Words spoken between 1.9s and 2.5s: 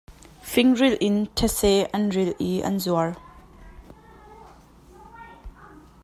an rilh